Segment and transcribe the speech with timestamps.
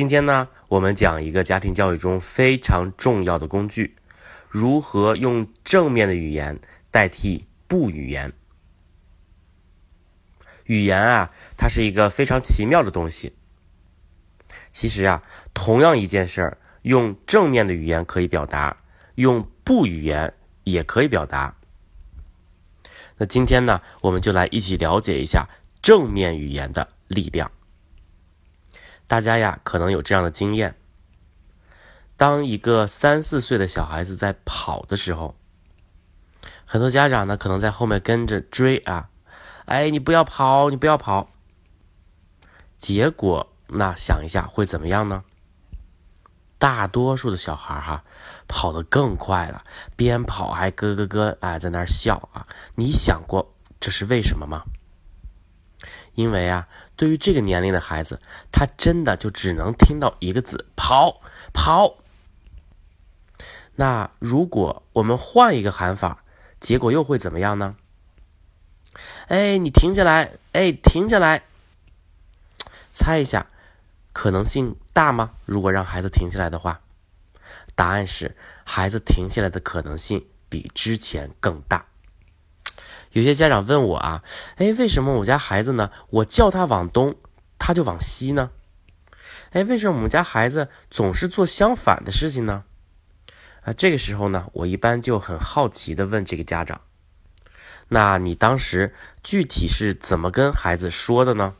[0.00, 3.98] 今天呢，我们讲一个家庭教育中非常重要的工具，
[4.48, 6.58] 如何用正面的语言
[6.90, 8.32] 代替不语言。
[10.64, 13.34] 语言啊，它是一个非常奇妙的东西。
[14.72, 15.22] 其实啊，
[15.52, 18.78] 同样一件事儿，用正面的语言可以表达，
[19.16, 20.32] 用不语言
[20.64, 21.54] 也可以表达。
[23.18, 25.46] 那今天呢，我们就来一起了解一下
[25.82, 27.52] 正面语言的力量。
[29.10, 30.76] 大家呀，可能有这样的经验：
[32.16, 35.34] 当一个三四岁的小孩子在跑的时候，
[36.64, 39.08] 很多家长呢可能在后面跟着追啊，
[39.64, 41.28] 哎，你不要跑，你不要跑。
[42.78, 45.24] 结果那想一下会怎么样呢？
[46.60, 48.04] 大多数的小孩哈
[48.46, 49.64] 跑得更快了，
[49.96, 52.46] 边跑还咯咯咯哎在那儿笑啊。
[52.76, 54.62] 你想过这是为什么吗？
[56.20, 58.20] 因为啊，对于这个年龄的孩子，
[58.52, 61.22] 他真的就只能听到一个字“跑
[61.54, 61.96] 跑”。
[63.76, 66.22] 那如果我们换一个喊法，
[66.60, 67.76] 结果又会怎么样呢？
[69.28, 70.32] 哎，你停下来！
[70.52, 71.44] 哎，停下来！
[72.92, 73.46] 猜一下，
[74.12, 75.32] 可能性大吗？
[75.46, 76.82] 如果让孩子停下来的话，
[77.74, 81.86] 答案是孩子停下来的可能性比之前更大。
[83.12, 84.22] 有些家长问我啊，
[84.56, 85.90] 哎，为什么我家孩子呢？
[86.10, 87.16] 我叫他往东，
[87.58, 88.50] 他就往西呢？
[89.50, 92.62] 哎，为什么我们家孩子总是做相反的事情呢？
[93.62, 96.80] 啊，这个时候呢，我一般就很好奇的问这个家长，
[97.88, 98.94] 那你当时
[99.24, 101.54] 具体是怎么跟孩子说的呢？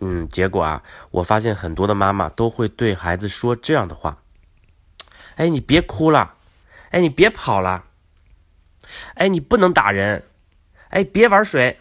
[0.00, 4.18] 嗯，结果啊，我发现很多的妈妈都会对孩子说这样的话，
[5.36, 6.34] 哎，你别哭了，
[6.90, 7.84] 哎，你别跑了，
[9.14, 10.24] 哎，你不能打人。
[10.94, 11.76] 哎，别玩水！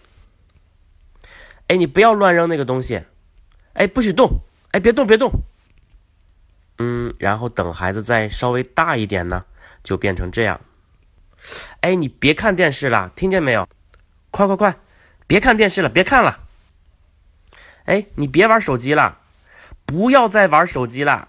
[1.67, 3.03] 哎，你不要乱扔那个东西！
[3.73, 4.39] 哎，不许动！
[4.71, 5.31] 哎，别动，别动！
[6.79, 9.45] 嗯，然后等孩子再稍微大一点呢，
[9.83, 10.59] 就变成这样。
[11.81, 13.69] 哎，你别看电视了，听见没有？
[14.31, 14.79] 快快快，
[15.27, 16.47] 别看电视了，别看了！
[17.85, 19.19] 哎，你别玩手机了，
[19.85, 21.27] 不要再玩手机了！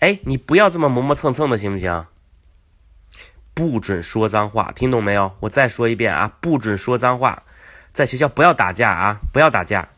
[0.00, 2.06] 哎，你不要这么磨磨蹭蹭的，行不行？
[3.54, 5.34] 不准说脏话，听懂没有？
[5.40, 6.36] 我再说一遍啊！
[6.40, 7.42] 不准说脏话，
[7.92, 9.20] 在学校不要打架啊！
[9.32, 9.88] 不要打架。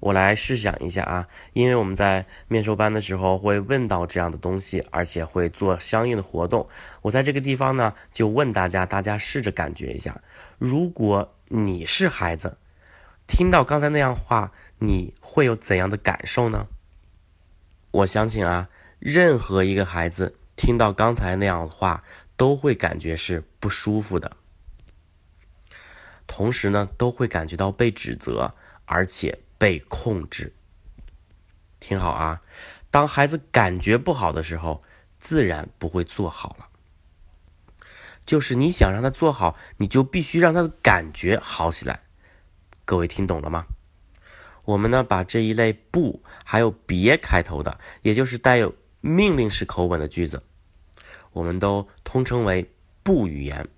[0.00, 6.68] 我来试想一下啊，因为我们在面授班的时候会问到这样的东西，而且会做相应的活动。
[7.02, 10.20] 我在这个地方呢，就问大家，大家试着感觉一下，
[10.58, 12.58] 如果你是孩子，
[13.26, 16.68] 听到刚才那样话，你会有怎样的感受呢？
[17.90, 18.68] 我相信啊，
[19.00, 22.04] 任何一个孩子听到刚才那样的话。
[22.38, 24.36] 都会感觉是不舒服的，
[26.28, 28.54] 同时呢，都会感觉到被指责，
[28.84, 30.54] 而且被控制。
[31.80, 32.42] 听好啊，
[32.92, 34.84] 当孩子感觉不好的时候，
[35.18, 36.68] 自然不会做好了。
[38.24, 42.04] 就是你想让他做好，你就必须让他的感觉好起来。
[42.84, 43.64] 各位听懂了吗？
[44.64, 50.44] 我们呢，把这一类不还有别开头的，也就是带有命令式口吻的句子。
[51.38, 52.68] 我们都通称为
[53.04, 53.68] 不语言，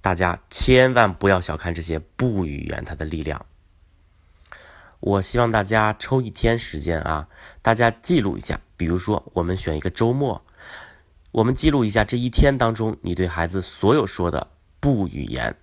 [0.00, 3.44] 大家千万不要小看这些不语言它的力量。
[5.00, 7.28] 我希望大家抽一天时间啊，
[7.60, 8.58] 大家记录一下。
[8.78, 10.42] 比如说，我们选一个周末，
[11.30, 14.48] 我们记录一下这一天当中你对孩子所有说的
[14.80, 15.54] 不语言，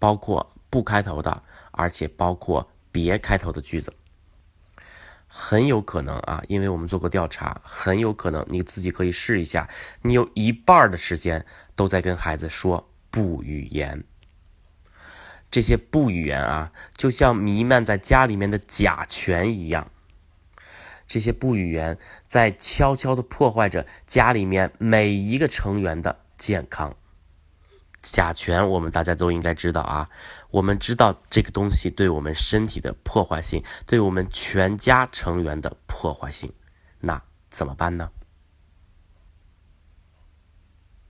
[0.00, 3.92] 包括不开头的，而且包括别开头的句子。
[5.32, 9.68] 很有可能啊，因为我们做过调查，很有可能你自己可以试一下，
[10.02, 11.46] 你有一半的时间
[11.76, 14.02] 都在跟孩子说不语言。
[15.48, 19.92] 这些不语言啊，就像弥漫在家里面的甲醛一样，
[21.06, 21.96] 这些不语言
[22.26, 26.96] 在悄悄的破坏着家里面每一个成员的健康。
[28.02, 30.08] 甲醛，我们大家都应该知道啊。
[30.50, 36.52] 我们知道这个东西对我们身体的破坏性，对我们全家成员的破坏性，
[37.00, 38.10] 那怎么办呢？